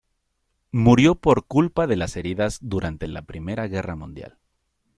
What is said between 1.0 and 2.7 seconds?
por culpa de las heridas